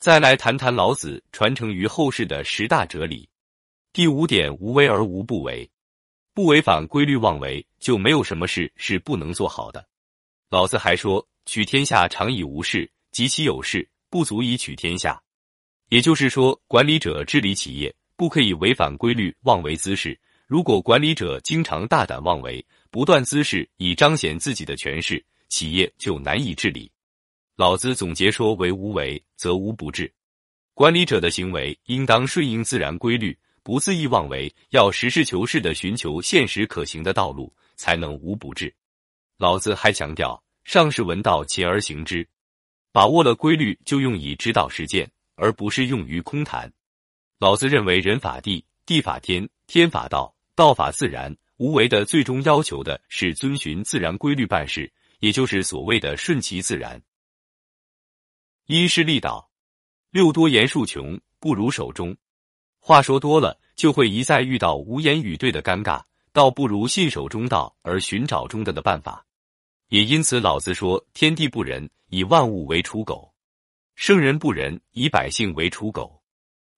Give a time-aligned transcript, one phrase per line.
[0.00, 3.28] 再来谈谈老子传承于后世的十大哲理。
[3.92, 5.70] 第五点，无为而无不为，
[6.32, 9.86] 不违反规律妄为，就没有什么事是不能做好的。
[10.48, 15.20] 老子还说：“取天下常以无事，及其有事，不足以取天下。”
[15.90, 20.18] 也就是说，管理者治理企业不可以违反规律妄为滋事。
[20.46, 26.90] 如果管理者经常大胆妄为，不断滋事以彰显自己的权势，企业就难以治理。
[27.60, 30.10] 老子总结说：“为无为，则无不治。”
[30.72, 38.74] 管理者的行为应当顺应自然规律，不恣意妄为，要实事求是的寻求现实可行的道路，才能无不治。
[39.36, 42.26] 老子还强调：“上士闻道，勤而行之。”
[42.92, 46.72] 把握了规律，就用以指导实践，而不是用于空谈。
[47.38, 51.36] 老子认为，人法地，地法天，天法道，道法自然。
[51.58, 56.98] 无为的最终要求的是遵循自然规律办事，也就是所谓的顺其自然。
[58.72, 59.50] 因势利导，
[60.12, 62.16] 六多言数穷，不如守中。
[62.78, 66.00] 话说多了，就会一再遇到无言以对的尴尬，
[66.32, 69.26] 倒不如信守中道，而寻找中的的办法。
[69.88, 73.34] 也因此，老子说：“天地不仁，以万物为刍狗；
[73.96, 76.22] 圣人不仁，以百姓为刍狗。”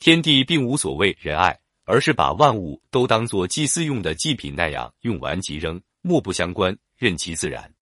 [0.00, 7.72] 天地并无所谓仁爱，而是把万物都当作祭祀用的祭品那样用完即扔，莫不相关，任其自然。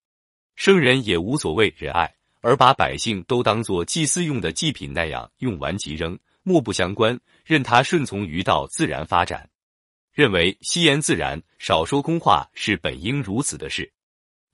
[0.56, 2.14] 圣人也无所谓仁爱。
[2.44, 9.48] 而把百姓都当作祭祀用的祭品那样用完即扔，莫不相关，任他顺从于道自然发展。
[10.12, 13.90] 认为吸言自然，少说空话是本应如此的事。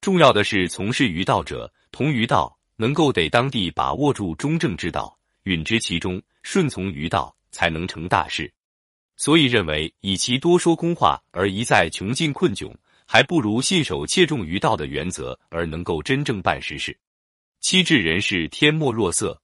[0.00, 8.48] 重要的是从事于道者同于道，能够得当地把握住中正之道，允之其中，顺从于道，才能成大事。
[9.16, 12.72] 所以认为以其多说空话而一再穷尽困窘，
[13.04, 16.96] 还不如信守切重于道的原则而能够真正办实事。
[17.60, 19.38] 七治人事，天莫若色。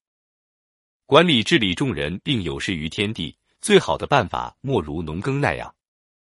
[1.05, 5.73] 管理治理众人，并有事于天地，最好的办法莫如农耕那样。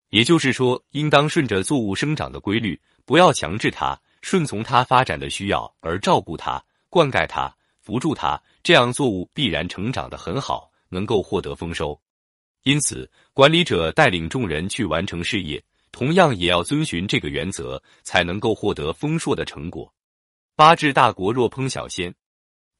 [0.10, 11.98] 也就是说，应当顺着作物生长的规律，不要强制它，顺从它发展的需要而照顾它、灌溉它、扶助它，这样作物必然成长得很好，能够获得丰收。
[12.64, 19.94] 因此，管理者带领众人去完成事业，同样也要遵循这个原则，才能够获得丰硕的成果。
[20.58, 22.16] 八治大国若烹小鲜，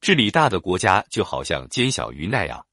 [0.00, 2.64] 治理大的国家就好像煎小鱼那样。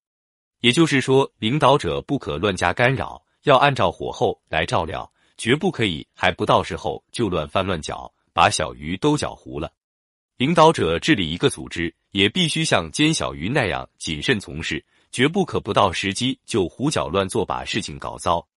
[0.61, 9.73] 也就是说，领导者不可乱加干扰，要按照火候来照料，绝不可以还不到时候就乱翻乱搅，把小鱼都搅糊了。
[10.37, 18.47] 领导者治理一个组织，也必须像煎小鱼那样谨慎从事，绝不可不到时机就胡搅乱做，把事情搞糟。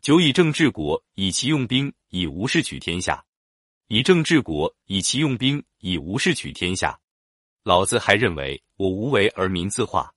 [0.00, 3.24] 久以政治国，以其用兵，以无事取天下。
[3.90, 7.00] 以政治国，以其用兵，以无事取天下。
[7.62, 10.12] 老子还认为，我无为而民自化，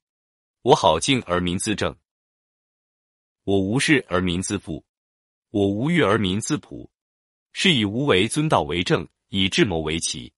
[0.61, 1.95] 我好静而民自正，
[3.45, 4.83] 我无事而民自富，
[5.51, 6.91] 我无欲而民自朴。
[7.53, 10.33] 是以无为尊道为正，以智谋为奇。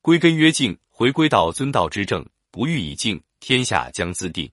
[0.00, 4.48] 归根曰静，回归到尊道之正，不欲以静，天下将自定。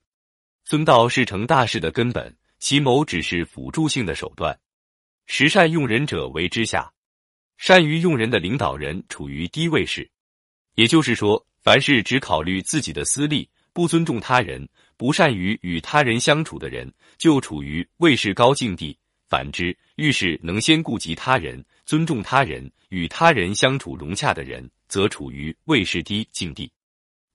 [0.64, 4.58] 尊道是成大事的根本，其谋只是辅助性的手段。
[5.26, 6.92] 实善用人者为之下。
[7.56, 10.08] 善于用人的领导人处于低位势，
[10.74, 18.96] 也就是说，凡是只考虑自己的私利、不尊重他人、不善于与他人相处的人，就处于位势高境地；
[19.28, 26.70] 反之，遇事能先顾及他人、尊重他人、与他人相处融洽的人，则处于位势低境地。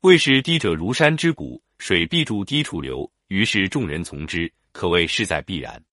[0.01, 5.83] 位势低者如山之谷，水必注低处流，于是众人从之，可谓势在必然。